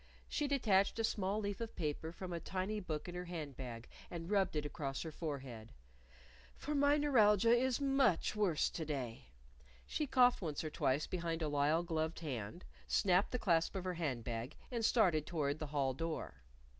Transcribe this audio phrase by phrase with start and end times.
[0.27, 3.87] She detached a small leaf of paper from a tiny book in her hand bag
[4.09, 5.71] and rubbed it across her forehead.
[6.55, 9.25] "For my neuralgia is much worse to day."
[9.85, 13.93] She coughed once or twice behind a lisle gloved hand, snapped the clasp of her
[13.93, 16.41] hand bag and started toward the hall door.